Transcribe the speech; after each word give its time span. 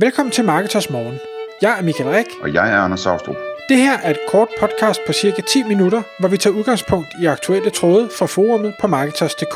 Velkommen 0.00 0.32
til 0.32 0.44
Marketers 0.44 0.90
Morgen. 0.90 1.18
Jeg 1.62 1.78
er 1.78 1.82
Michael 1.82 2.10
Rik. 2.10 2.26
Og 2.42 2.54
jeg 2.54 2.72
er 2.72 2.76
Anders 2.76 3.00
Saustrup. 3.00 3.36
Det 3.68 3.76
her 3.76 3.98
er 3.98 4.10
et 4.10 4.18
kort 4.28 4.48
podcast 4.60 5.00
på 5.06 5.12
cirka 5.12 5.42
10 5.42 5.62
minutter, 5.62 6.02
hvor 6.20 6.28
vi 6.28 6.36
tager 6.36 6.56
udgangspunkt 6.56 7.08
i 7.22 7.26
aktuelle 7.26 7.70
tråde 7.70 8.08
fra 8.18 8.26
forumet 8.26 8.74
på 8.80 8.86
Marketers.dk. 8.86 9.54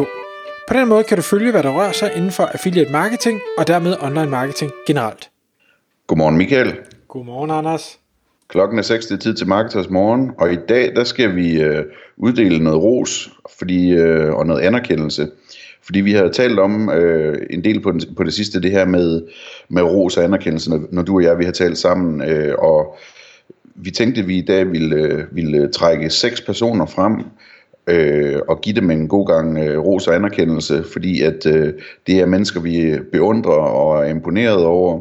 På 0.69 0.75
den 0.75 0.89
måde 0.89 1.05
kan 1.05 1.17
du 1.17 1.23
følge, 1.23 1.51
hvad 1.51 1.63
der 1.63 1.71
rører 1.71 1.93
sig 1.93 2.13
inden 2.17 2.31
for 2.31 2.45
affiliate 2.45 2.93
marketing 2.93 3.41
og 3.59 3.67
dermed 3.67 3.97
online 4.01 4.31
marketing 4.31 4.73
generelt. 4.87 5.31
Godmorgen 6.07 6.37
Michael. 6.37 6.79
Godmorgen 7.09 7.51
Anders. 7.51 7.99
Klokken 8.49 8.79
er 8.79 8.83
6, 8.83 9.06
det 9.06 9.15
er 9.15 9.19
tid 9.19 9.35
til 9.35 9.49
Marketers 9.49 9.90
Morgen, 9.90 10.31
og 10.38 10.53
i 10.53 10.59
dag 10.69 10.97
der 10.97 11.04
skal 11.04 11.37
vi 11.37 11.61
øh, 11.61 11.85
uddele 12.17 12.59
noget 12.59 12.83
ros 12.83 13.31
fordi, 13.59 13.90
øh, 13.90 14.35
og 14.35 14.47
noget 14.47 14.61
anerkendelse. 14.61 15.29
Fordi 15.85 16.01
vi 16.01 16.12
har 16.12 16.28
talt 16.28 16.59
om 16.59 16.91
øh, 16.91 17.38
en 17.51 17.65
del 17.65 17.80
på, 17.80 17.91
den, 17.91 18.01
på 18.16 18.24
det 18.24 18.33
sidste, 18.33 18.62
det 18.62 18.70
her 18.70 18.87
med, 18.87 19.23
med 19.69 19.83
ros 19.83 20.16
og 20.16 20.24
anerkendelse, 20.24 20.70
når, 20.70 20.80
når 20.91 21.02
du 21.02 21.16
og 21.16 21.23
jeg 21.23 21.38
vi 21.38 21.45
har 21.45 21.52
talt 21.52 21.78
sammen, 21.78 22.30
øh, 22.30 22.55
og 22.59 22.97
vi 23.74 23.91
tænkte, 23.91 24.21
at 24.21 24.29
vi 24.29 24.38
i 24.38 24.45
dag 24.45 24.73
ville, 24.73 24.97
øh, 24.97 25.24
ville 25.30 25.69
trække 25.69 26.10
seks 26.10 26.41
personer 26.41 26.87
frem, 26.87 27.12
øh, 27.87 28.41
og 28.48 28.60
give 28.60 28.77
dem 28.77 28.91
en 28.91 29.09
god 29.09 29.27
gang 29.27 29.59
øh, 29.59 29.79
ros 29.79 30.09
og 30.09 30.15
anerkendelse, 30.15 30.84
fordi 30.93 31.23
at 31.23 31.47
øh, 31.47 31.73
det 32.07 32.21
er 32.21 32.27
mennesker, 32.27 32.60
vi 32.60 32.99
beundrer 33.12 33.52
og 33.52 34.07
er 34.07 34.10
imponeret 34.10 34.65
over, 34.65 35.01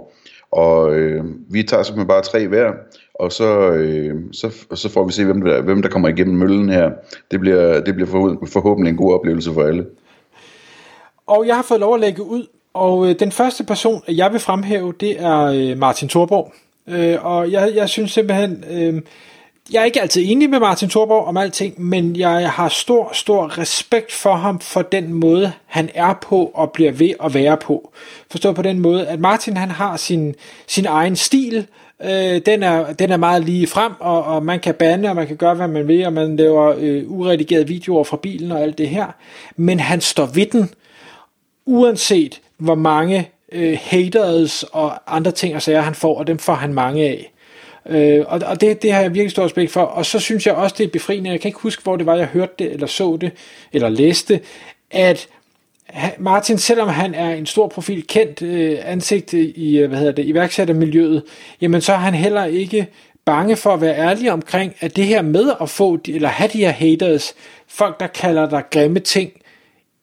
og 0.52 0.96
øh, 0.96 1.24
vi 1.50 1.64
tager 1.64 1.84
simpelthen 1.84 2.08
bare 2.08 2.22
tre 2.22 2.48
hver, 2.48 2.72
og 3.14 3.32
så, 3.32 3.72
øh, 3.72 4.16
så, 4.32 4.66
så 4.74 4.90
får 4.90 5.06
vi 5.06 5.12
se, 5.12 5.26
hvem 5.26 5.42
der, 5.42 5.62
hvem 5.62 5.82
der 5.82 5.90
kommer 5.90 6.10
igennem 6.10 6.38
møllen 6.38 6.70
her. 6.70 6.92
Det 7.32 7.40
bliver, 7.40 7.82
det 7.82 7.96
bliver 7.96 8.10
forhåbentlig 8.48 8.92
en 8.92 8.98
god 8.98 9.14
oplevelse 9.14 9.54
for 9.54 9.64
alle. 9.64 9.86
Og 11.32 11.48
jeg 11.48 11.56
har 11.56 11.64
fået 11.64 11.80
lov 11.80 11.94
at 11.94 12.00
lægge 12.00 12.24
ud, 12.24 12.48
og 12.74 13.10
øh, 13.10 13.16
den 13.20 13.32
første 13.32 13.64
person, 13.64 14.04
jeg 14.08 14.32
vil 14.32 14.40
fremhæve, 14.40 14.94
det 15.00 15.22
er 15.22 15.40
øh, 15.40 15.78
Martin 15.78 16.10
Thorborg. 16.10 16.54
Øh, 16.88 17.26
og 17.26 17.52
jeg, 17.52 17.72
jeg 17.76 17.90
synes 17.90 18.12
simpelthen, 18.12 18.64
øh, 18.70 19.02
jeg 19.74 19.82
er 19.82 19.86
ikke 19.86 20.02
altid 20.02 20.24
enig 20.26 20.50
med 20.50 20.60
Martin 20.60 20.90
Thorborg 20.90 21.26
om 21.26 21.38
alting, 21.38 21.82
men 21.82 22.16
jeg 22.16 22.52
har 22.52 22.70
stor, 22.70 23.10
stor 23.14 23.58
respekt 23.58 24.12
for 24.12 24.36
ham 24.36 24.60
for 24.60 24.82
den 24.82 25.14
måde, 25.14 25.52
han 25.66 25.90
er 25.94 26.14
på 26.22 26.52
og 26.54 26.72
bliver 26.72 26.92
ved 26.92 27.12
at 27.24 27.34
være 27.34 27.58
på. 27.58 27.92
Forstå 28.32 28.54
på 28.54 28.62
den 28.62 28.80
måde, 28.80 29.08
at 29.08 29.20
Martin 29.20 29.58
han 29.58 29.72
har 29.72 29.98
sin, 29.98 30.36
sin 30.68 30.86
egen 30.86 31.16
stil, 31.16 31.68
øh, 32.04 32.42
den, 32.46 32.64
er, 32.64 32.94
den 32.94 33.12
er 33.12 33.18
meget 33.18 33.46
lige 33.46 33.68
frem, 33.68 33.92
og, 34.00 34.24
og 34.24 34.46
man 34.46 34.60
kan 34.60 34.74
bande, 34.74 35.10
og 35.10 35.16
man 35.16 35.28
kan 35.28 35.38
gøre, 35.38 35.56
hvad 35.56 35.68
man 35.68 35.88
vil, 35.88 36.06
og 36.06 36.14
man 36.14 36.36
laver 36.36 36.76
øh, 36.78 37.12
uredigerede 37.12 37.68
videoer 37.68 38.04
fra 38.04 38.18
bilen 38.18 38.52
og 38.52 38.62
alt 38.62 38.78
det 38.78 38.90
her. 38.90 39.08
Men 39.56 39.80
han 39.80 40.02
står 40.02 40.26
ved 40.26 40.46
den, 40.46 40.70
uanset 41.66 42.42
hvor 42.58 42.76
mange 42.76 43.30
øh, 43.52 43.78
haters 43.82 44.64
og 44.64 45.16
andre 45.16 45.32
ting 45.32 45.56
og 45.56 45.62
sager 45.62 45.82
han 45.82 45.96
får, 45.96 46.18
og 46.18 46.28
dem 46.28 46.40
får 46.40 46.54
han 46.54 46.74
mange 46.74 47.04
af. 47.04 47.32
Øh, 47.90 48.26
og 48.28 48.42
og 48.46 48.62
det, 48.62 48.82
det 48.82 48.92
har 48.92 49.02
jeg 49.02 49.14
virkelig 49.14 49.32
stor 49.32 49.46
respekt 49.46 49.72
for. 49.72 49.82
Og 49.82 50.06
så 50.06 50.20
synes 50.20 50.48
jeg 50.48 50.54
også, 50.54 50.76
det 50.78 50.84
er 50.84 50.92
befriende. 50.92 51.30
Jeg 51.30 51.42
kan 51.42 51.50
ikke 51.50 51.60
huske, 51.60 51.84
hvor 51.84 51.96
det 51.96 52.06
var, 52.06 52.16
jeg 52.16 52.26
hørte 52.26 52.54
det, 52.60 52.72
eller 52.72 52.88
så 52.88 53.18
det, 53.22 53.32
eller 53.74 53.90
læste, 53.90 54.40
at 54.92 55.28
Martin, 56.20 56.58
selvom 56.58 56.88
han 56.88 57.14
er 57.14 57.30
en 57.30 57.46
stor 57.46 57.68
profil, 57.68 58.08
kendt 58.08 58.42
øh, 58.42 58.78
ansigt 58.84 59.34
i 59.34 59.78
øh, 59.78 59.90
hvad 59.90 60.00
hedder 60.00 60.12
det, 60.12 60.26
iværksættermiljøet, 60.26 61.24
jamen 61.62 61.82
så 61.82 61.94
er 61.94 61.98
han 61.98 62.14
heller 62.14 62.46
ikke 62.46 62.88
bange 63.26 63.56
for 63.56 63.74
at 63.74 63.82
være 63.82 63.98
ærlig 63.98 64.32
omkring, 64.32 64.74
at 64.80 64.96
det 64.96 65.06
her 65.06 65.22
med 65.22 65.52
at 65.62 65.70
få, 65.70 66.00
eller 66.08 66.30
have 66.30 66.50
de 66.54 66.58
her 66.58 66.72
haters, 66.72 67.34
folk 67.68 68.00
der 68.00 68.08
kalder 68.08 68.50
dig 68.50 68.64
grimme 68.72 69.00
ting, 69.00 69.32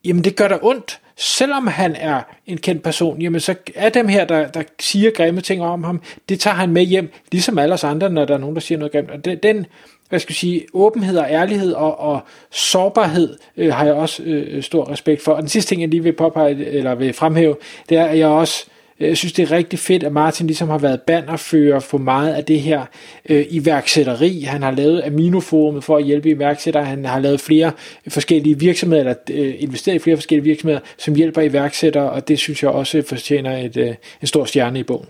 jamen 0.05 0.25
det 0.25 0.37
gør 0.37 0.49
der 0.49 0.59
ondt 0.63 1.01
selvom 1.19 1.67
han 1.67 1.97
er 1.97 2.23
en 2.47 2.59
kendt 2.59 2.83
person, 2.83 3.23
jamen 3.23 3.41
så 3.41 3.55
er 3.75 3.89
dem 3.89 4.09
her, 4.09 4.25
der, 4.25 4.49
der 4.49 4.63
siger 4.81 5.11
grimme 5.11 5.41
ting 5.41 5.63
om 5.63 5.85
ham, 5.85 6.03
det 6.29 6.41
tager 6.41 6.55
han 6.55 6.71
med 6.71 6.83
hjem, 6.83 7.13
ligesom 7.33 7.59
alle 7.59 7.75
os 7.75 7.85
andre, 7.85 8.11
når 8.11 8.25
der 8.25 8.35
er 8.35 8.39
nogen, 8.39 8.55
der 8.55 8.61
siger 8.61 8.79
noget 8.79 8.93
grimt. 8.93 9.11
Og 9.11 9.25
den, 9.43 9.67
hvad 10.09 10.19
skal 10.19 10.31
jeg 10.33 10.37
sige, 10.37 10.67
åbenhed 10.73 11.19
og 11.19 11.27
ærlighed 11.31 11.73
og, 11.73 12.01
og 12.01 12.21
sårbarhed 12.51 13.37
øh, 13.57 13.75
har 13.75 13.85
jeg 13.85 13.95
også 13.95 14.23
øh, 14.23 14.63
stor 14.63 14.91
respekt 14.91 15.23
for. 15.23 15.33
Og 15.33 15.43
den 15.43 15.49
sidste 15.49 15.69
ting, 15.69 15.81
jeg 15.81 15.89
lige 15.89 16.03
vil 16.03 16.13
påpege, 16.13 16.67
eller 16.67 16.95
vil 16.95 17.13
fremhæve, 17.13 17.57
det 17.89 17.97
er, 17.97 18.05
at 18.05 18.19
jeg 18.19 18.29
også 18.29 18.67
jeg 19.01 19.17
synes, 19.17 19.33
det 19.33 19.43
er 19.43 19.57
rigtig 19.57 19.79
fedt, 19.79 20.03
at 20.03 20.13
Martin 20.13 20.47
ligesom 20.47 20.69
har 20.69 20.79
været 20.79 21.01
bannerfører 21.03 21.81
for 21.81 21.99
meget 21.99 22.35
af 22.35 22.45
det 22.45 22.61
her 22.61 22.85
øh, 23.29 23.47
iværksætteri. 23.51 24.41
Han 24.41 24.63
har 24.63 24.71
lavet 24.71 25.03
Aminoforumet 25.07 25.85
for 25.85 25.97
at 25.97 26.05
hjælpe 26.05 26.29
iværksættere. 26.29 26.85
Han 26.85 27.05
har 27.05 27.19
lavet 27.19 27.41
flere 27.41 27.73
forskellige 28.09 28.59
virksomheder, 28.59 29.01
eller 29.01 29.15
øh, 29.31 29.55
investeret 29.59 29.97
i 29.97 29.99
flere 29.99 30.17
forskellige 30.17 30.45
virksomheder, 30.45 30.81
som 30.97 31.15
hjælper 31.15 31.43
iværksættere, 31.43 32.11
og 32.11 32.29
det 32.29 32.39
synes 32.39 32.63
jeg 32.63 32.71
også 32.71 33.03
fortjener 33.03 33.57
et, 33.57 33.77
øh, 33.77 33.95
en 34.21 34.27
stor 34.27 34.45
stjerne 34.45 34.79
i 34.79 34.83
bogen. 34.83 35.09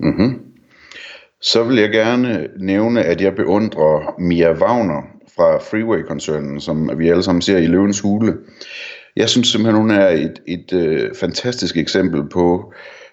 Mm-hmm. 0.00 0.40
Så 1.40 1.64
vil 1.64 1.76
jeg 1.76 1.90
gerne 1.90 2.48
nævne, 2.60 3.02
at 3.02 3.20
jeg 3.20 3.34
beundrer 3.34 4.14
Mia 4.18 4.52
Wagner 4.52 5.02
fra 5.36 5.58
Freeway-koncernen, 5.58 6.60
som 6.60 6.90
vi 6.98 7.08
alle 7.08 7.22
sammen 7.22 7.42
ser 7.42 7.58
i 7.58 7.66
Løvens 7.66 8.00
Hule. 8.00 8.34
Jeg 9.16 9.28
synes 9.28 9.48
simpelthen, 9.48 9.80
hun 9.80 9.90
er 9.90 10.08
et, 10.08 10.42
et 10.46 10.72
øh, 10.72 11.14
fantastisk 11.14 11.76
eksempel 11.76 12.28
på 12.28 12.72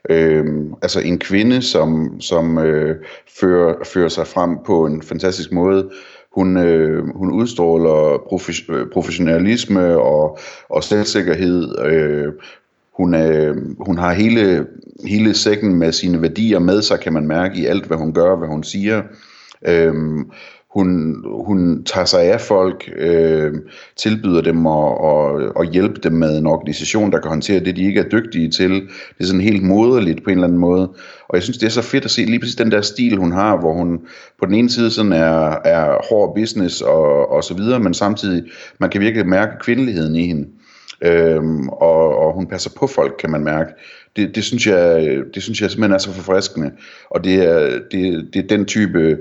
øh, 0.09 0.45
altså 0.81 0.99
en 0.99 1.19
kvinde, 1.19 1.61
som, 1.61 2.21
som 2.21 2.57
øh, 2.57 2.95
fører, 3.39 3.75
fører 3.83 4.09
sig 4.09 4.27
frem 4.27 4.57
på 4.65 4.85
en 4.85 5.01
fantastisk 5.01 5.51
måde. 5.51 5.89
Hun, 6.35 6.57
øh, 6.57 7.15
hun 7.15 7.31
udstråler 7.31 8.17
profe- 8.17 8.73
øh, 8.73 8.87
professionalisme 8.93 9.97
og, 9.97 10.39
og 10.69 10.83
selvsikkerhed. 10.83 11.85
Øh, 11.85 12.33
hun, 12.93 13.15
øh, 13.15 13.55
hun 13.79 13.97
har 13.97 14.13
hele, 14.13 14.67
hele 15.05 15.33
sækken 15.33 15.75
med 15.75 15.91
sine 15.91 16.21
værdier 16.21 16.59
med 16.59 16.81
sig, 16.81 16.99
kan 16.99 17.13
man 17.13 17.27
mærke 17.27 17.59
i 17.59 17.65
alt, 17.65 17.85
hvad 17.85 17.97
hun 17.97 18.13
gør, 18.13 18.35
hvad 18.35 18.47
hun 18.47 18.63
siger. 18.63 19.03
Øh, 19.67 19.93
hun, 20.75 21.15
hun 21.45 21.83
tager 21.83 22.05
sig 22.05 22.21
af 22.21 22.41
folk, 22.41 22.91
øh, 22.97 23.53
tilbyder 23.95 24.41
dem 24.41 24.67
at, 24.67 24.91
at, 25.05 25.51
at 25.59 25.71
hjælpe 25.71 26.01
dem 26.03 26.13
med 26.13 26.37
en 26.37 26.47
organisation, 26.47 27.11
der 27.11 27.19
kan 27.19 27.29
håndtere 27.29 27.59
det, 27.59 27.75
de 27.75 27.85
ikke 27.85 27.99
er 27.99 28.09
dygtige 28.09 28.49
til. 28.49 28.71
Det 28.71 29.19
er 29.19 29.25
sådan 29.25 29.41
helt 29.41 29.63
moderligt 29.63 30.23
på 30.23 30.29
en 30.29 30.37
eller 30.37 30.47
anden 30.47 30.59
måde. 30.59 30.89
Og 31.29 31.35
jeg 31.35 31.43
synes, 31.43 31.57
det 31.57 31.65
er 31.65 31.71
så 31.71 31.81
fedt 31.81 32.05
at 32.05 32.11
se 32.11 32.25
lige 32.25 32.39
præcis 32.39 32.55
den 32.55 32.71
der 32.71 32.81
stil, 32.81 33.17
hun 33.17 33.31
har, 33.31 33.59
hvor 33.59 33.73
hun 33.73 33.99
på 34.39 34.45
den 34.45 34.53
ene 34.53 34.69
side 34.69 34.91
sådan 34.91 35.13
er, 35.13 35.57
er 35.65 35.97
hård 36.09 36.35
business 36.35 36.81
og, 36.81 37.31
og 37.31 37.43
så 37.43 37.53
videre, 37.53 37.79
men 37.79 37.93
samtidig, 37.93 38.43
man 38.79 38.89
kan 38.89 39.01
virkelig 39.01 39.27
mærke 39.27 39.51
kvindeligheden 39.59 40.15
i 40.15 40.27
hende. 40.27 40.47
Øhm, 41.01 41.69
og, 41.69 42.17
og 42.17 42.33
hun 42.33 42.47
passer 42.47 42.69
på 42.77 42.87
folk, 42.87 43.15
kan 43.19 43.31
man 43.31 43.43
mærke. 43.43 43.71
Det, 44.15 44.35
det, 44.35 44.43
synes 44.43 44.67
jeg, 44.67 45.17
det 45.33 45.43
synes 45.43 45.61
jeg 45.61 45.71
simpelthen 45.71 45.93
er 45.93 45.97
så 45.97 46.11
forfriskende. 46.11 46.71
Og 47.09 47.23
det 47.23 47.35
er, 47.35 47.79
det, 47.91 48.27
det 48.33 48.43
er 48.43 48.47
den 48.47 48.65
type 48.65 49.17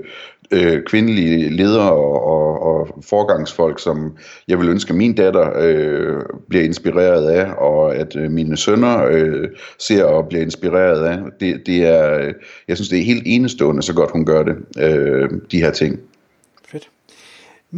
øh, 0.51 0.83
kvindelige 0.83 1.49
ledere 1.49 1.91
og, 1.91 2.25
og, 2.25 2.61
og 2.63 3.03
forgangsfolk, 3.09 3.79
som 3.79 4.17
jeg 4.47 4.59
vil 4.59 4.69
ønske, 4.69 4.89
at 4.89 4.95
min 4.95 5.15
datter 5.15 5.51
øh, 5.59 6.21
bliver 6.49 6.63
inspireret 6.63 7.29
af, 7.29 7.53
og 7.57 7.95
at 7.95 8.15
øh, 8.15 8.31
mine 8.31 8.57
sønner 8.57 9.05
øh, 9.11 9.47
ser 9.79 10.03
og 10.03 10.27
bliver 10.27 10.43
inspireret 10.43 11.05
af. 11.05 11.17
Det, 11.39 11.61
det 11.65 11.85
er, 11.85 12.19
øh, 12.19 12.33
jeg 12.67 12.77
synes, 12.77 12.89
det 12.89 12.99
er 12.99 13.03
helt 13.03 13.23
enestående, 13.25 13.83
så 13.83 13.93
godt 13.93 14.11
hun 14.11 14.25
gør 14.25 14.43
det, 14.43 14.55
øh, 14.79 15.29
de 15.51 15.59
her 15.59 15.71
ting. 15.71 15.99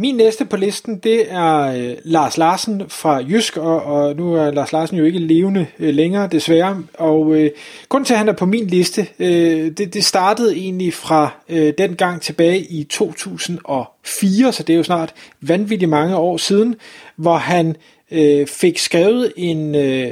Min 0.00 0.14
næste 0.14 0.44
på 0.44 0.56
listen, 0.56 0.98
det 0.98 1.32
er 1.32 1.60
øh, 1.60 1.96
Lars 2.04 2.36
Larsen 2.36 2.82
fra 2.88 3.16
Jysk, 3.16 3.56
og, 3.56 3.82
og 3.82 4.16
nu 4.16 4.34
er 4.34 4.50
Lars 4.50 4.72
Larsen 4.72 4.96
jo 4.96 5.04
ikke 5.04 5.18
levende 5.18 5.66
øh, 5.78 5.94
længere, 5.94 6.28
desværre. 6.32 6.82
Og 6.94 7.34
øh, 7.34 7.50
grund 7.88 8.04
til, 8.04 8.14
at 8.14 8.18
han 8.18 8.28
er 8.28 8.32
på 8.32 8.46
min 8.46 8.66
liste, 8.66 9.06
øh, 9.18 9.70
det, 9.70 9.94
det 9.94 10.04
startede 10.04 10.56
egentlig 10.56 10.94
fra 10.94 11.30
øh, 11.48 11.72
den 11.78 11.96
gang 11.96 12.22
tilbage 12.22 12.58
i 12.58 12.84
2004, 12.84 14.52
så 14.52 14.62
det 14.62 14.72
er 14.72 14.76
jo 14.76 14.82
snart 14.82 15.14
vanvittigt 15.40 15.88
mange 15.88 16.16
år 16.16 16.36
siden, 16.36 16.74
hvor 17.16 17.36
han 17.36 17.76
øh, 18.10 18.46
fik 18.46 18.78
skrevet 18.78 19.32
en 19.36 19.74
øh, 19.74 20.10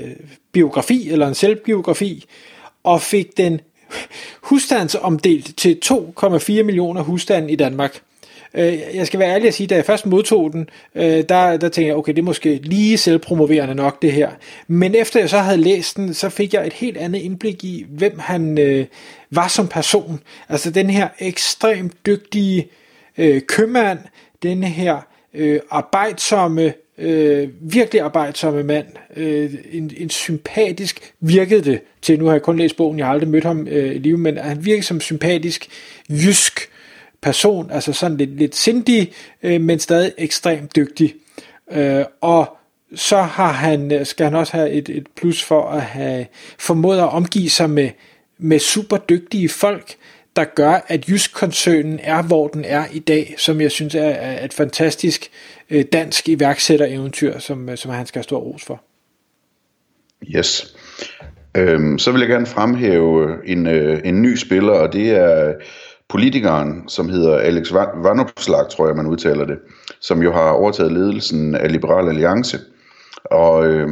biografi, 0.52 1.10
eller 1.10 1.28
en 1.28 1.34
selvbiografi, 1.34 2.24
og 2.84 3.02
fik 3.02 3.36
den 3.36 3.60
husstandsomdelt 4.42 5.56
til 5.56 5.78
2,4 5.84 6.62
millioner 6.62 7.02
husstande 7.02 7.52
i 7.52 7.56
Danmark. 7.56 8.00
Øh, 8.56 8.78
jeg 8.94 9.06
skal 9.06 9.20
være 9.20 9.34
ærlig 9.34 9.48
at 9.48 9.54
sige, 9.54 9.66
da 9.66 9.74
jeg 9.74 9.84
først 9.84 10.06
modtog 10.06 10.52
den, 10.52 10.68
øh, 10.94 11.24
der, 11.28 11.56
der 11.56 11.68
tænkte 11.68 11.86
jeg, 11.86 11.96
okay, 11.96 12.12
det 12.12 12.18
er 12.18 12.22
måske 12.22 12.60
lige 12.62 12.98
selvpromoverende 12.98 13.74
nok 13.74 14.02
det 14.02 14.12
her. 14.12 14.30
Men 14.68 14.94
efter 14.94 15.20
jeg 15.20 15.30
så 15.30 15.38
havde 15.38 15.58
læst 15.58 15.96
den, 15.96 16.14
så 16.14 16.28
fik 16.28 16.54
jeg 16.54 16.66
et 16.66 16.72
helt 16.72 16.96
andet 16.96 17.20
indblik 17.20 17.64
i, 17.64 17.86
hvem 17.88 18.18
han 18.18 18.58
øh, 18.58 18.86
var 19.30 19.48
som 19.48 19.68
person. 19.68 20.20
Altså 20.48 20.70
den 20.70 20.90
her 20.90 21.08
ekstremt 21.18 21.92
dygtige 22.06 22.68
øh, 23.18 23.40
købmand, 23.42 23.98
den 24.42 24.64
her 24.64 25.06
øh, 25.34 25.60
arbejdsomme, 25.70 26.72
øh, 26.98 27.48
virkelig 27.60 28.00
arbejdsomme 28.00 28.62
mand, 28.62 28.86
øh, 29.16 29.54
en, 29.72 29.90
en 29.96 30.10
sympatisk, 30.10 31.12
virkede 31.20 31.64
det 31.64 31.80
til, 32.02 32.18
nu 32.18 32.24
har 32.24 32.32
jeg 32.32 32.42
kun 32.42 32.56
læst 32.56 32.76
bogen, 32.76 32.98
jeg 32.98 33.06
har 33.06 33.12
aldrig 33.12 33.28
mødt 33.28 33.44
ham 33.44 33.68
øh, 33.68 33.94
i 33.94 33.98
livet, 33.98 34.20
men 34.20 34.36
han 34.36 34.64
virkede 34.64 34.86
som 34.86 35.00
sympatisk, 35.00 35.68
jysk, 36.10 36.70
person, 37.22 37.70
altså 37.70 37.92
sådan 37.92 38.16
lidt, 38.16 38.36
lidt 38.36 38.56
sindig, 38.56 39.12
øh, 39.42 39.60
men 39.60 39.78
stadig 39.78 40.12
ekstremt 40.18 40.76
dygtig. 40.76 41.14
Øh, 41.72 42.04
og 42.20 42.56
så 42.94 43.22
har 43.22 43.52
han, 43.52 44.04
skal 44.04 44.24
han 44.24 44.34
også 44.34 44.52
have 44.52 44.70
et, 44.70 44.88
et 44.88 45.06
plus 45.16 45.42
for 45.42 45.68
at 45.70 45.82
have 45.82 46.26
formået 46.58 46.98
at 46.98 47.08
omgive 47.08 47.50
sig 47.50 47.70
med 47.70 47.90
med 48.38 48.58
super 48.58 48.96
dygtige 48.96 49.48
folk, 49.48 49.94
der 50.36 50.44
gør, 50.44 50.84
at 50.88 51.08
Jysk-koncernen 51.08 52.00
er, 52.02 52.22
hvor 52.22 52.48
den 52.48 52.64
er 52.64 52.84
i 52.92 52.98
dag, 52.98 53.34
som 53.38 53.60
jeg 53.60 53.70
synes 53.70 53.94
er, 53.94 54.44
et 54.44 54.52
fantastisk 54.52 55.30
øh, 55.70 55.84
dansk 55.92 56.28
iværksættereventyr, 56.28 57.38
som, 57.38 57.68
øh, 57.68 57.76
som 57.76 57.90
han 57.90 58.06
skal 58.06 58.18
have 58.18 58.24
stor 58.24 58.38
ros 58.38 58.64
for. 58.64 58.82
Yes. 60.36 60.76
Øhm, 61.56 61.98
så 61.98 62.12
vil 62.12 62.20
jeg 62.20 62.28
gerne 62.28 62.46
fremhæve 62.46 63.48
en, 63.48 63.66
øh, 63.66 64.00
en 64.04 64.22
ny 64.22 64.36
spiller, 64.36 64.72
og 64.72 64.92
det 64.92 65.10
er 65.10 65.54
politikeren, 66.08 66.88
som 66.88 67.08
hedder 67.08 67.38
Alex 67.38 67.72
Vanopslag, 67.72 68.68
tror 68.70 68.86
jeg 68.86 68.96
man 68.96 69.06
udtaler 69.06 69.44
det, 69.44 69.58
som 70.00 70.22
jo 70.22 70.32
har 70.32 70.50
overtaget 70.50 70.92
ledelsen 70.92 71.54
af 71.54 71.72
Liberal 71.72 72.08
Alliance. 72.08 72.58
Og 73.24 73.66
øh, 73.66 73.88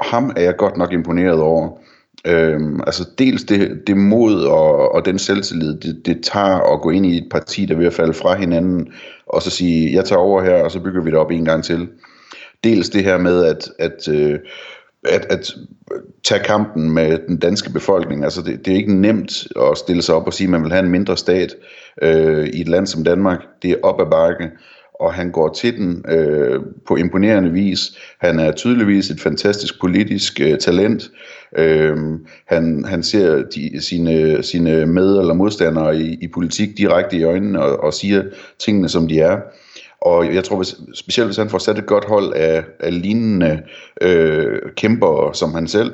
ham 0.00 0.32
er 0.36 0.42
jeg 0.42 0.56
godt 0.56 0.76
nok 0.76 0.92
imponeret 0.92 1.40
over. 1.40 1.78
Øhm, 2.26 2.80
altså 2.80 3.08
dels 3.18 3.44
det, 3.44 3.82
det 3.86 3.96
mod 3.96 4.44
og, 4.44 4.94
og 4.94 5.04
den 5.04 5.18
selvtillid, 5.18 5.80
det, 5.80 6.06
det 6.06 6.22
tager 6.22 6.72
at 6.74 6.80
gå 6.80 6.90
ind 6.90 7.06
i 7.06 7.16
et 7.16 7.28
parti, 7.30 7.66
der 7.66 7.74
er 7.74 7.78
ved 7.78 7.86
at 7.86 7.92
falde 7.92 8.14
fra 8.14 8.34
hinanden, 8.34 8.92
og 9.26 9.42
så 9.42 9.50
sige, 9.50 9.94
jeg 9.94 10.04
tager 10.04 10.20
over 10.20 10.42
her, 10.42 10.64
og 10.64 10.70
så 10.70 10.80
bygger 10.80 11.02
vi 11.02 11.10
det 11.10 11.18
op 11.18 11.30
en 11.30 11.44
gang 11.44 11.64
til. 11.64 11.88
Dels 12.64 12.88
det 12.88 13.04
her 13.04 13.18
med, 13.18 13.44
at, 13.44 13.68
at 13.78 14.08
øh, 14.08 14.38
at, 15.04 15.26
at 15.30 15.54
tage 16.24 16.44
kampen 16.44 16.90
med 16.90 17.18
den 17.28 17.36
danske 17.36 17.72
befolkning. 17.72 18.24
Altså 18.24 18.42
det, 18.42 18.66
det 18.66 18.72
er 18.72 18.76
ikke 18.76 18.94
nemt 18.94 19.46
at 19.56 19.78
stille 19.78 20.02
sig 20.02 20.14
op 20.14 20.26
og 20.26 20.32
sige, 20.32 20.46
at 20.46 20.50
man 20.50 20.62
vil 20.62 20.72
have 20.72 20.84
en 20.84 20.90
mindre 20.90 21.16
stat 21.16 21.54
øh, 22.02 22.46
i 22.46 22.60
et 22.60 22.68
land 22.68 22.86
som 22.86 23.04
Danmark. 23.04 23.38
Det 23.62 23.70
er 23.70 23.76
op 23.82 24.00
ad 24.00 24.06
bakke, 24.10 24.50
og 25.00 25.14
han 25.14 25.30
går 25.30 25.52
til 25.52 25.76
den 25.76 26.04
øh, 26.08 26.60
på 26.86 26.96
imponerende 26.96 27.52
vis. 27.52 27.98
Han 28.20 28.38
er 28.38 28.52
tydeligvis 28.52 29.10
et 29.10 29.20
fantastisk 29.20 29.80
politisk 29.80 30.40
øh, 30.40 30.58
talent. 30.58 31.10
Øh, 31.58 31.96
han, 32.46 32.84
han 32.84 33.02
ser 33.02 33.42
de, 33.42 33.80
sine, 33.80 34.42
sine 34.42 34.86
med- 34.86 35.18
eller 35.18 35.34
modstandere 35.34 35.96
i, 35.96 36.18
i 36.20 36.28
politik 36.28 36.78
direkte 36.78 37.16
i 37.16 37.22
øjnene 37.22 37.62
og, 37.62 37.80
og 37.80 37.94
siger 37.94 38.22
tingene, 38.58 38.88
som 38.88 39.08
de 39.08 39.20
er. 39.20 39.38
Og 40.04 40.34
jeg 40.34 40.44
tror, 40.44 40.56
hvis, 40.56 40.74
specielt 40.94 41.28
hvis 41.28 41.36
han 41.36 41.50
får 41.50 41.58
sat 41.58 41.78
et 41.78 41.86
godt 41.86 42.04
hold 42.04 42.32
af, 42.32 42.64
af 42.80 43.02
lignende 43.02 43.62
øh, 44.00 44.60
kæmper 44.76 45.32
som 45.32 45.54
han 45.54 45.68
selv, 45.68 45.92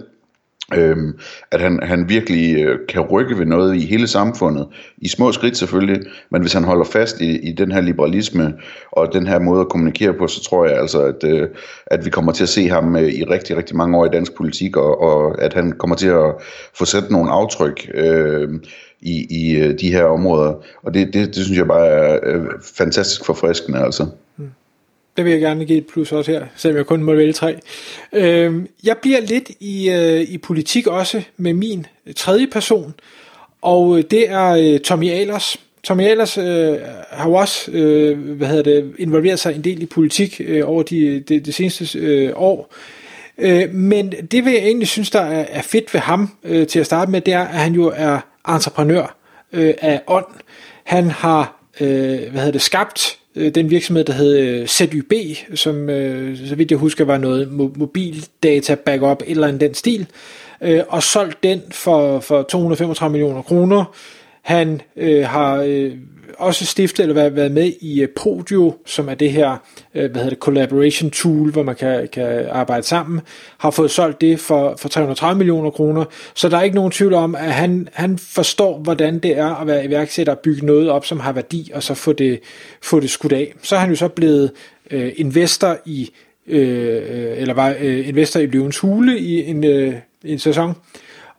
Øhm, 0.75 1.19
at 1.51 1.61
han, 1.61 1.81
han 1.83 2.09
virkelig 2.09 2.57
øh, 2.57 2.79
kan 2.89 3.01
rykke 3.01 3.39
ved 3.39 3.47
noget 3.47 3.77
i 3.77 3.87
hele 3.87 4.07
samfundet, 4.07 4.67
i 4.99 5.09
små 5.09 5.33
skridt 5.33 5.57
selvfølgelig, 5.57 6.03
men 6.31 6.41
hvis 6.41 6.53
han 6.53 6.65
holder 6.65 6.85
fast 6.85 7.21
i, 7.21 7.39
i 7.39 7.53
den 7.53 7.73
her 7.73 7.81
liberalisme 7.81 8.55
og 8.93 9.13
den 9.13 9.27
her 9.27 9.39
måde 9.39 9.61
at 9.61 9.69
kommunikere 9.69 10.15
på, 10.15 10.27
så 10.27 10.43
tror 10.45 10.67
jeg 10.67 10.79
altså, 10.79 11.03
at, 11.03 11.25
øh, 11.25 11.49
at 11.87 12.05
vi 12.05 12.11
kommer 12.11 12.33
til 12.33 12.43
at 12.43 12.49
se 12.49 12.69
ham 12.69 12.97
øh, 12.97 13.03
i 13.03 13.25
rigtig, 13.25 13.57
rigtig 13.57 13.77
mange 13.77 13.99
år 13.99 14.07
i 14.07 14.11
dansk 14.13 14.35
politik, 14.35 14.77
og, 14.77 15.01
og 15.01 15.43
at 15.43 15.55
han 15.55 15.73
kommer 15.73 15.97
til 15.97 16.09
at 16.09 16.35
få 16.75 16.85
sat 16.85 17.11
nogle 17.11 17.31
aftryk 17.31 17.91
øh, 17.95 18.49
i, 19.01 19.27
i 19.31 19.57
øh, 19.57 19.81
de 19.81 19.93
her 19.93 20.05
områder. 20.05 20.55
Og 20.83 20.95
det, 20.95 21.15
det, 21.15 21.27
det 21.27 21.45
synes 21.45 21.59
jeg 21.59 21.67
bare 21.67 21.87
er 21.87 22.19
øh, 22.23 22.47
fantastisk 22.77 23.25
forfriskende 23.25 23.79
altså. 23.79 24.07
Mm. 25.21 25.25
Det 25.25 25.25
vil 25.25 25.41
jeg 25.41 25.41
gerne 25.41 25.65
give 25.65 25.79
et 25.79 25.87
plus 25.87 26.13
også 26.13 26.33
her, 26.33 26.47
selvom 26.57 26.77
jeg 26.77 26.87
kun 26.87 27.03
må 27.03 27.15
vælge 27.15 27.33
tre. 27.33 27.57
Øh, 28.13 28.55
jeg 28.85 28.97
bliver 29.03 29.21
lidt 29.21 29.51
i, 29.61 29.91
øh, 29.91 30.21
i 30.21 30.39
politik 30.39 30.87
også 30.87 31.23
med 31.37 31.55
min 31.55 31.87
tredje 32.17 32.47
person, 32.47 32.95
og 33.63 34.03
det 34.11 34.31
er 34.31 34.49
øh, 34.49 34.81
Tommy 34.81 35.11
Ahlers. 35.11 35.57
Tommy 35.83 36.03
Ahlers 36.03 36.39
øh, 36.39 36.77
har 37.11 37.29
jo 37.29 37.35
også 37.35 37.71
øh, 37.71 38.19
hvad 38.19 38.49
hedder 38.49 38.63
det, 38.63 38.93
involveret 38.99 39.39
sig 39.39 39.55
en 39.55 39.65
del 39.65 39.83
i 39.83 39.87
politik 39.87 40.41
øh, 40.45 40.69
over 40.69 40.83
de, 40.83 41.21
de, 41.21 41.41
de 41.41 41.53
seneste 41.53 41.99
øh, 41.99 42.33
år. 42.37 42.75
Øh, 43.39 43.75
men 43.75 44.13
det 44.31 44.45
vil 44.45 44.53
jeg 44.53 44.63
egentlig 44.63 44.89
synes, 44.89 45.11
der 45.11 45.21
er, 45.21 45.47
er 45.49 45.63
fedt 45.63 45.95
ved 45.95 46.01
ham 46.01 46.31
øh, 46.45 46.67
til 46.67 46.79
at 46.81 46.87
starte 46.87 47.11
med, 47.11 47.21
det 47.21 47.35
er, 47.35 47.41
at 47.41 47.61
han 47.61 47.73
jo 47.73 47.93
er 47.97 48.19
entreprenør 48.49 49.17
øh, 49.53 49.75
af 49.81 50.01
ånd. 50.07 50.27
Han 50.85 51.11
har 51.11 51.61
øh, 51.81 51.89
hvad 52.31 52.41
hedder 52.41 52.53
det, 52.53 52.63
skabt 52.63 53.20
øh, 53.37 53.55
den 53.55 53.71
virksomhed, 53.71 54.05
der 54.05 54.12
hed 54.12 54.38
øh, 54.38 54.67
ZYB, 54.67 55.12
som 55.55 55.91
øh, 55.91 56.49
så 56.49 56.55
vidt 56.55 56.71
jeg 56.71 56.79
husker 56.79 57.05
var 57.05 57.19
noget 57.19 57.47
mo- 57.47 57.79
mobildata 57.79 58.75
backup, 58.75 59.23
eller 59.27 59.47
en 59.47 59.61
den 59.61 59.75
stil, 59.75 60.06
øh, 60.62 60.81
og 60.88 61.03
solgt 61.03 61.43
den 61.43 61.62
for, 61.71 62.21
for 62.21 62.43
235 62.43 63.12
millioner 63.12 63.43
kroner. 63.43 63.85
Han 64.43 64.81
øh, 64.97 65.25
har 65.27 65.56
øh, 65.67 65.93
også 66.38 66.67
stiftet 66.67 67.03
eller 67.03 67.15
været, 67.15 67.37
været 67.37 67.53
med 67.53 67.73
i 67.81 68.03
øh, 68.03 68.09
Podio, 68.09 68.77
som 68.87 69.09
er 69.09 69.15
det 69.15 69.32
her 69.32 69.56
øh, 69.94 70.11
hvad 70.11 70.15
hedder 70.15 70.31
det, 70.31 70.38
collaboration 70.38 71.11
tool, 71.11 71.50
hvor 71.50 71.62
man 71.62 71.77
kan, 71.77 72.09
kan 72.12 72.47
arbejde 72.50 72.82
sammen, 72.82 73.21
har 73.59 73.71
fået 73.71 73.91
solgt 73.91 74.21
det 74.21 74.41
for, 74.41 74.77
for 74.79 74.88
330 74.88 75.38
millioner 75.38 75.71
kroner. 75.71 76.05
Så 76.35 76.49
der 76.49 76.59
er 76.59 76.62
ikke 76.62 76.77
nogen 76.77 76.91
tvivl 76.91 77.15
om, 77.15 77.35
at 77.35 77.53
han, 77.53 77.88
han 77.93 78.19
forstår, 78.19 78.79
hvordan 78.79 79.19
det 79.19 79.38
er 79.38 79.55
at 79.55 79.67
være 79.67 79.85
iværksætter 79.85 80.32
og 80.32 80.38
bygge 80.38 80.67
noget 80.67 80.91
op, 80.91 81.06
som 81.06 81.21
har 81.21 81.32
værdi, 81.32 81.71
og 81.75 81.82
så 81.82 81.94
få 81.94 82.12
det, 82.12 82.41
få 82.83 83.00
det 83.00 83.11
skudt 83.11 83.33
af. 83.33 83.55
Så 83.62 83.76
er 83.76 83.81
han 83.81 83.91
jo 83.91 83.97
så 83.97 84.09
blevet 84.09 84.50
øh, 84.91 85.12
investor 85.17 85.76
i 85.85 86.11
øh, 86.47 86.97
øh 86.97 87.41
eller 87.41 87.55
var 87.55 87.75
øh, 87.81 88.09
investor 88.09 88.41
i 88.41 88.47
Løvens 88.47 88.79
Hule 88.79 89.19
i 89.19 89.50
en, 89.50 89.65
øh, 89.65 89.94
en 90.25 90.38
sæson, 90.38 90.75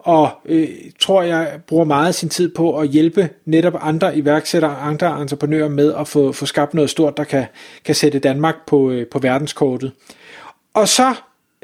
og 0.04 0.30
øh, 0.46 0.68
tror 1.00 1.22
jeg 1.22 1.60
bruger 1.68 1.86
meget 1.86 2.08
af 2.08 2.16
sin 2.16 2.30
tid 2.30 2.56
på 2.56 2.80
at 2.80 2.88
hjælpe 2.88 3.30
netop 3.46 3.74
andre 3.82 4.18
iværksættere, 4.18 4.78
andre 4.78 5.22
entreprenører 5.22 5.70
med 5.70 5.94
at 5.94 6.08
få, 6.08 6.32
få 6.32 6.46
skabt 6.46 6.74
noget 6.74 6.90
stort, 6.90 7.18
der 7.18 7.24
kan, 7.24 7.46
kan 7.86 7.96
sætte 7.96 8.20
Danmark 8.20 8.56
på, 8.68 8.92
øh, 8.92 9.08
på 9.08 9.20
verdenskortet. 9.20 9.92
Og 10.74 10.88
så 10.88 11.14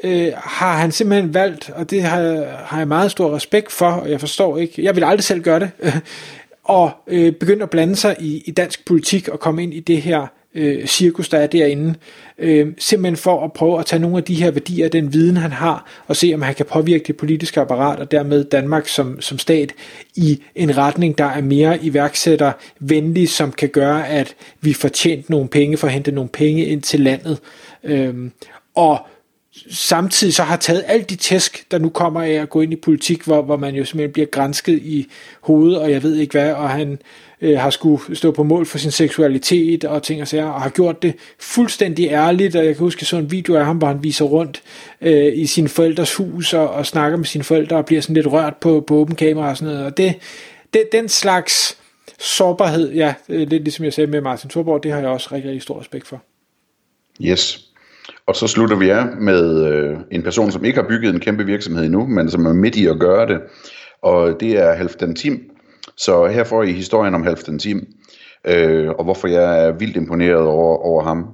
øh, 0.04 0.32
har 0.36 0.76
han 0.76 0.92
simpelthen 0.92 1.34
valgt, 1.34 1.70
og 1.70 1.90
det 1.90 2.02
har, 2.02 2.44
har 2.64 2.78
jeg 2.78 2.88
meget 2.88 3.10
stor 3.10 3.36
respekt 3.36 3.72
for, 3.72 3.90
og 3.90 4.10
jeg 4.10 4.20
forstår 4.20 4.58
ikke, 4.58 4.84
jeg 4.84 4.96
vil 4.96 5.04
aldrig 5.04 5.24
selv 5.24 5.42
gøre 5.42 5.60
det, 5.60 5.70
og 6.64 6.90
øh, 7.06 7.32
begynde 7.32 7.62
at 7.62 7.70
blande 7.70 7.96
sig 7.96 8.16
i, 8.20 8.42
i 8.46 8.50
dansk 8.50 8.86
politik 8.86 9.28
og 9.28 9.40
komme 9.40 9.62
ind 9.62 9.74
i 9.74 9.80
det 9.80 10.02
her 10.02 10.26
øh, 10.54 10.86
cirkus, 10.86 11.28
der 11.28 11.38
er 11.38 11.46
derinde, 11.46 11.94
øh, 12.38 12.66
simpelthen 12.78 13.16
for 13.16 13.44
at 13.44 13.52
prøve 13.52 13.78
at 13.78 13.86
tage 13.86 14.00
nogle 14.00 14.16
af 14.16 14.24
de 14.24 14.34
her 14.34 14.50
værdier, 14.50 14.88
den 14.88 15.12
viden 15.12 15.36
han 15.36 15.52
har, 15.52 16.02
og 16.06 16.16
se 16.16 16.30
om 16.34 16.42
han 16.42 16.54
kan 16.54 16.66
påvirke 16.66 17.04
det 17.06 17.16
politiske 17.16 17.60
apparat, 17.60 17.98
og 17.98 18.10
dermed 18.10 18.44
Danmark 18.44 18.88
som, 18.88 19.20
som 19.20 19.38
stat, 19.38 19.72
i 20.16 20.42
en 20.54 20.76
retning, 20.76 21.18
der 21.18 21.24
er 21.24 21.40
mere 21.40 21.84
iværksættervenlig, 21.84 23.28
som 23.28 23.52
kan 23.52 23.68
gøre, 23.68 24.08
at 24.08 24.34
vi 24.60 24.72
får 24.72 24.88
tjent 24.88 25.30
nogle 25.30 25.48
penge, 25.48 25.76
for 25.76 25.86
at 25.86 25.92
hente 25.92 26.12
nogle 26.12 26.30
penge 26.30 26.64
ind 26.64 26.82
til 26.82 27.00
landet. 27.00 27.38
Øh, 27.84 28.14
og 28.74 29.06
samtidig 29.70 30.34
så 30.34 30.42
har 30.42 30.56
taget 30.56 30.84
alt 30.86 31.10
de 31.10 31.16
tæsk, 31.16 31.70
der 31.70 31.78
nu 31.78 31.88
kommer 31.88 32.22
af 32.22 32.30
at 32.30 32.50
gå 32.50 32.60
ind 32.60 32.72
i 32.72 32.76
politik, 32.76 33.22
hvor, 33.22 33.42
hvor 33.42 33.56
man 33.56 33.74
jo 33.74 33.84
simpelthen 33.84 34.12
bliver 34.12 34.26
grænsket 34.26 34.78
i 34.82 35.06
hovedet, 35.40 35.78
og 35.78 35.90
jeg 35.90 36.02
ved 36.02 36.16
ikke 36.16 36.32
hvad, 36.32 36.52
og 36.52 36.70
han 36.70 36.98
øh, 37.40 37.58
har 37.58 37.70
skulle 37.70 38.16
stå 38.16 38.30
på 38.30 38.42
mål 38.42 38.66
for 38.66 38.78
sin 38.78 38.90
seksualitet 38.90 39.84
og 39.84 40.02
ting 40.02 40.22
og 40.22 40.28
sager, 40.28 40.46
og 40.46 40.62
har 40.62 40.70
gjort 40.70 41.02
det 41.02 41.14
fuldstændig 41.38 42.08
ærligt, 42.08 42.56
og 42.56 42.64
jeg 42.64 42.74
kan 42.74 42.84
huske 42.84 43.04
så 43.04 43.16
en 43.16 43.30
video 43.30 43.56
af 43.56 43.64
ham, 43.64 43.78
hvor 43.78 43.88
han 43.88 44.02
viser 44.02 44.24
rundt 44.24 44.62
øh, 45.00 45.38
i 45.38 45.46
sin 45.46 45.68
forældres 45.68 46.14
hus 46.14 46.54
og, 46.54 46.70
og 46.70 46.86
snakker 46.86 47.18
med 47.18 47.26
sine 47.26 47.44
forældre 47.44 47.76
og 47.76 47.86
bliver 47.86 48.02
sådan 48.02 48.14
lidt 48.14 48.26
rørt 48.26 48.56
på, 48.56 48.84
på 48.86 48.94
åben 48.94 49.14
kamera 49.14 49.50
og 49.50 49.56
sådan 49.56 49.74
noget, 49.74 49.86
og 49.86 49.96
det, 49.96 50.14
det 50.72 50.88
den 50.92 51.08
slags 51.08 51.78
sårbarhed, 52.18 52.92
ja, 52.92 53.14
øh, 53.28 53.48
lidt 53.48 53.62
ligesom 53.62 53.84
jeg 53.84 53.92
sagde 53.92 54.10
med 54.10 54.20
Martin 54.20 54.50
Thorborg, 54.50 54.82
det 54.82 54.92
har 54.92 54.98
jeg 54.98 55.08
også 55.08 55.28
rigtig, 55.32 55.50
rigtig 55.50 55.62
stor 55.62 55.80
respekt 55.80 56.06
for. 56.06 56.22
Yes. 57.22 57.67
Og 58.28 58.36
så 58.36 58.46
slutter 58.46 58.76
vi 58.76 58.90
af 58.90 59.06
med 59.20 59.66
øh, 59.66 59.96
en 60.10 60.22
person, 60.22 60.50
som 60.50 60.64
ikke 60.64 60.80
har 60.80 60.88
bygget 60.88 61.14
en 61.14 61.20
kæmpe 61.20 61.46
virksomhed 61.46 61.84
endnu, 61.84 62.06
men 62.06 62.30
som 62.30 62.46
er 62.46 62.52
midt 62.52 62.76
i 62.76 62.86
at 62.86 62.98
gøre 62.98 63.26
det. 63.26 63.40
Og 64.02 64.40
det 64.40 64.58
er 64.58 64.72
Halfdan 64.72 65.14
Tim. 65.14 65.40
Så 65.96 66.26
her 66.26 66.44
får 66.44 66.62
I 66.62 66.72
historien 66.72 67.14
om 67.14 67.22
Halfdan 67.22 67.58
Tim, 67.58 67.86
øh, 68.44 68.88
og 68.88 69.04
hvorfor 69.04 69.28
jeg 69.28 69.64
er 69.64 69.72
vildt 69.72 69.96
imponeret 69.96 70.42
over, 70.42 70.76
over 70.76 71.02
ham. 71.02 71.26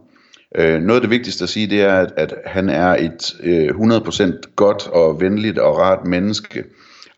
Øh, 0.56 0.80
noget 0.80 0.94
af 0.94 1.00
det 1.00 1.10
vigtigste 1.10 1.42
at 1.42 1.48
sige, 1.48 1.70
det 1.70 1.82
er, 1.82 1.94
at, 1.94 2.12
at 2.16 2.34
han 2.46 2.68
er 2.68 2.96
et 2.96 3.34
øh, 3.42 3.68
100% 3.68 4.54
godt 4.56 4.88
og 4.88 5.20
venligt 5.20 5.58
og 5.58 5.78
rart 5.78 6.06
menneske. 6.06 6.64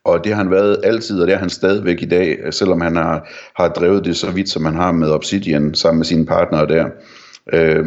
Og 0.04 0.24
det 0.24 0.32
har 0.32 0.42
han 0.42 0.50
været 0.50 0.80
altid, 0.84 1.20
og 1.20 1.26
det 1.26 1.34
er 1.34 1.38
han 1.38 1.50
stadigvæk 1.50 2.02
i 2.02 2.06
dag, 2.06 2.38
selvom 2.50 2.80
han 2.80 2.96
har, 2.96 3.28
har 3.56 3.68
drevet 3.68 4.04
det 4.04 4.16
så 4.16 4.30
vidt, 4.30 4.48
som 4.48 4.64
han 4.64 4.74
har 4.74 4.92
med 4.92 5.10
Obsidian 5.10 5.74
sammen 5.74 5.98
med 5.98 6.06
sine 6.06 6.26
partnere 6.26 6.66
der. 6.66 6.86
Øh, 7.52 7.86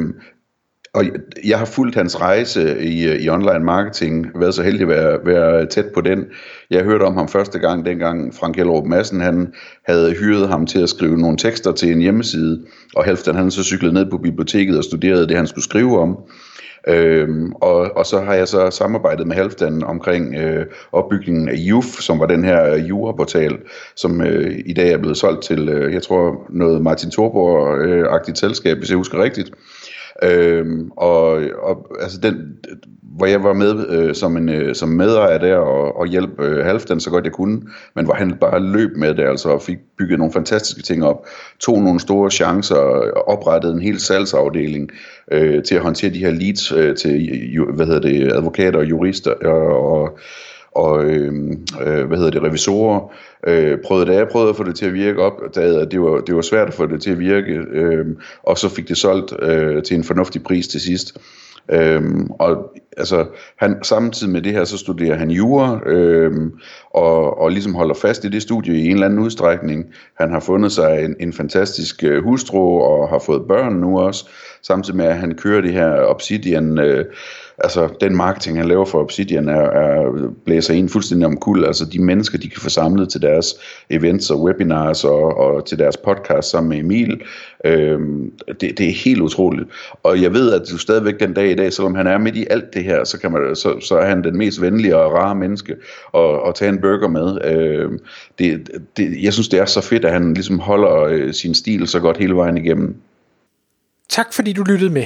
og 0.94 1.06
jeg 1.46 1.58
har 1.58 1.66
fulgt 1.66 1.96
hans 1.96 2.22
rejse 2.22 2.80
i, 2.84 3.24
i 3.24 3.30
online 3.30 3.60
marketing, 3.60 4.28
været 4.36 4.54
så 4.54 4.64
heldig 4.64 4.82
at 4.82 4.88
være, 4.88 5.20
være 5.26 5.66
tæt 5.66 5.86
på 5.94 6.02
den. 6.02 6.26
Jeg 6.70 6.84
hørte 6.84 7.04
om 7.04 7.18
ham 7.18 7.28
første 7.28 7.60
gang, 7.60 7.86
dengang 7.86 8.36
Frank 8.36 8.56
Hellerup 8.56 8.86
Madsen, 8.86 9.22
han 9.22 9.54
havde 9.88 10.16
hyret 10.20 10.48
ham 10.48 10.66
til 10.66 10.80
at 10.80 10.90
skrive 10.90 11.18
nogle 11.18 11.38
tekster 11.38 11.72
til 11.72 11.92
en 11.92 12.02
hjemmeside, 12.02 12.66
og 12.96 13.06
Halvdan 13.06 13.36
han 13.36 13.52
så 13.52 13.64
cyklet 13.64 13.94
ned 13.94 14.06
på 14.12 14.18
biblioteket 14.18 14.78
og 14.78 14.84
studerede 14.84 15.28
det, 15.28 15.38
han 15.38 15.48
skulle 15.48 15.64
skrive 15.64 16.00
om. 16.00 16.18
Øhm, 16.88 17.52
og, 17.52 17.98
og 17.98 18.06
så 18.06 18.22
har 18.22 18.34
jeg 18.34 18.48
så 18.48 18.70
samarbejdet 18.70 19.28
med 19.28 19.36
Halvdan 19.36 19.84
omkring 19.84 20.36
øh, 20.36 20.66
opbygningen 20.92 21.50
af 21.50 21.54
JUF, 21.54 21.86
som 21.86 22.20
var 22.20 22.26
den 22.26 22.44
her 22.44 22.78
juraportal, 22.78 23.58
som 23.96 24.22
øh, 24.22 24.60
i 24.66 24.74
dag 24.74 24.92
er 24.92 24.98
blevet 24.98 25.18
solgt 25.18 25.44
til, 25.44 25.70
øh, 25.70 25.94
jeg 25.94 26.04
tror, 26.04 26.46
noget 26.50 26.82
Martin 26.82 27.10
Thorborg-agtigt 27.10 28.40
selskab, 28.40 28.78
hvis 28.78 28.90
jeg 28.90 28.98
husker 28.98 29.24
rigtigt. 29.24 29.52
Øhm, 30.24 30.92
og, 30.98 31.42
og 31.62 31.92
altså 32.02 32.20
den, 32.20 32.58
hvor 33.20 33.26
jeg 33.26 33.44
var 33.44 33.54
med 33.54 33.90
øh, 33.90 34.16
som, 34.16 34.38
en, 34.38 34.50
øh, 34.50 34.76
som 34.76 34.90
medejer 34.90 35.38
der 35.38 35.56
og, 35.56 35.98
og 35.98 36.08
hjælp 36.08 36.42
øh, 36.42 36.66
Halfdan 36.66 37.00
så 37.00 37.10
godt 37.10 37.26
jeg 37.26 37.34
kunne, 37.34 37.62
men 37.96 38.06
hvor 38.06 38.14
han 38.14 38.34
bare 38.42 38.60
løb 38.60 38.98
med 38.98 39.16
det, 39.16 39.24
altså 39.24 39.50
og 39.50 39.62
fik 39.62 39.78
bygget 39.98 40.20
nogle 40.20 40.34
fantastiske 40.34 40.82
ting 40.82 41.06
op, 41.06 41.26
tog 41.60 41.82
nogle 41.82 42.00
store 42.00 42.32
chancer 42.32 42.76
og 42.76 43.28
oprettede 43.28 43.74
en 43.74 43.82
hel 43.82 44.00
salgsafdeling 44.00 44.90
øh, 45.32 45.64
til 45.64 45.76
at 45.76 45.82
håndtere 45.82 46.14
de 46.14 46.20
her 46.20 46.32
leads 46.32 46.72
øh, 46.72 46.96
til 46.96 47.30
øh, 47.60 47.76
hvad 47.76 47.86
hedder 47.86 48.02
det, 48.02 48.32
advokater 48.32 48.80
og 48.80 48.90
jurister 48.90 49.34
og, 49.34 49.92
og 49.92 50.20
og 50.72 51.06
øh, 51.06 51.34
øh, 51.82 52.08
hvad 52.08 52.18
hedder 52.18 52.32
det, 52.32 52.44
revisorer, 52.44 53.14
øh, 53.48 53.78
prøvede 53.86 54.06
det 54.06 54.14
af, 54.14 54.30
prøvede 54.30 54.50
at 54.50 54.56
få 54.56 54.64
det 54.64 54.76
til 54.76 54.86
at 54.86 54.94
virke 54.94 55.22
op, 55.22 55.34
da 55.56 55.62
at 55.62 55.92
det 55.92 56.02
var, 56.02 56.20
det 56.20 56.36
var 56.36 56.42
svært 56.42 56.68
at 56.68 56.74
få 56.74 56.86
det 56.86 57.02
til 57.02 57.12
at 57.12 57.20
virke, 57.20 57.54
øh, 57.72 58.06
og 58.44 58.58
så 58.58 58.70
fik 58.70 58.88
det 58.88 58.98
solgt 58.98 59.34
øh, 59.42 59.84
til 59.84 59.98
en 59.98 60.04
fornuftig 60.04 60.44
pris 60.44 60.68
til 60.68 60.82
sidst. 60.82 61.18
Øhm, 61.72 62.32
og 62.32 62.74
altså, 62.98 63.26
han, 63.56 63.84
samtidig 63.84 64.34
med 64.34 64.42
det 64.42 64.52
her, 64.52 64.64
så 64.64 64.78
studerer 64.78 65.16
han 65.16 65.32
jura, 65.32 65.80
øhm, 65.86 66.52
og, 66.90 67.40
og 67.40 67.52
ligesom 67.52 67.76
holder 67.76 67.96
fast 67.96 68.26
i 68.26 68.30
det 68.30 68.42
studie 68.42 68.76
i 68.76 68.86
en 68.86 68.92
eller 68.92 69.06
anden 69.06 69.20
udstrækning. 69.20 69.86
Han 70.20 70.32
har 70.32 70.40
fundet 70.40 70.72
sig 70.72 71.06
en, 71.06 71.16
en 71.20 71.34
fantastisk 71.34 72.04
øh, 72.04 72.24
hustru, 72.24 72.82
og 72.82 73.10
har 73.10 73.20
fået 73.20 73.48
børn 73.48 73.74
nu 73.74 74.00
også, 74.00 74.30
samtidig 74.62 74.98
med 74.98 75.06
at 75.06 75.18
han 75.18 75.36
kører 75.36 75.62
det 75.62 75.74
her 75.74 76.06
Obsidian 76.06 76.80
øh, 76.80 77.06
altså 77.64 77.90
den 78.02 78.16
marketing, 78.16 78.58
han 78.58 78.68
laver 78.68 78.86
for 78.86 79.00
Obsidian, 79.00 79.50
er, 79.50 79.62
er 79.62 80.30
blæser 80.46 80.74
en 80.74 80.90
fuldstændig 80.90 81.28
om 81.28 81.38
kul. 81.38 81.66
Altså 81.66 81.86
de 81.86 82.02
mennesker, 82.02 82.38
de 82.38 82.50
kan 82.50 82.62
få 82.62 82.70
samlet 82.70 83.10
til 83.10 83.22
deres 83.22 83.56
events 83.90 84.30
og 84.30 84.44
webinars 84.44 85.04
og, 85.04 85.38
og 85.38 85.66
til 85.66 85.80
deres 85.80 85.98
podcast 85.98 86.50
sammen 86.50 86.70
med 86.70 86.78
Emil. 86.78 87.22
Øhm, 87.66 88.32
det, 88.48 88.78
det 88.78 88.88
er 88.88 89.04
helt 89.06 89.22
utroligt. 89.22 89.70
Og 90.04 90.22
jeg 90.22 90.34
ved, 90.34 90.54
at 90.54 90.62
du 90.72 90.78
stadigvæk 90.78 91.20
den 91.20 91.34
dag 91.34 91.52
i 91.52 91.56
dag, 91.56 91.74
selvom 91.74 91.96
han 91.96 92.08
er 92.08 92.18
midt 92.18 92.36
i 92.36 92.48
alt 92.50 92.74
det 92.74 92.84
her, 92.84 93.04
så, 93.04 93.20
kan 93.20 93.32
man, 93.32 93.56
så, 93.56 93.80
så 93.80 93.98
er 93.98 94.06
han 94.06 94.24
den 94.24 94.38
mest 94.38 94.62
venlige 94.62 94.98
og 94.98 95.14
rare 95.14 95.36
menneske 95.36 95.76
at, 96.14 96.48
at 96.48 96.56
tage 96.56 96.70
en 96.70 96.82
burger 96.82 97.08
med. 97.08 97.46
Øhm, 97.46 98.00
det, 98.40 98.70
det, 98.98 99.24
jeg 99.24 99.34
synes, 99.34 99.48
det 99.48 99.60
er 99.60 99.66
så 99.66 99.82
fedt, 99.82 100.06
at 100.06 100.14
han 100.14 100.34
ligesom 100.34 100.60
holder 100.60 101.04
øh, 101.04 101.34
sin 101.34 101.56
stil 101.56 101.88
så 101.88 102.00
godt 102.00 102.18
hele 102.18 102.36
vejen 102.36 102.58
igennem. 102.58 102.96
Tak 104.10 104.34
fordi 104.34 104.54
du 104.54 104.64
lyttede 104.64 104.90
med. 104.90 105.06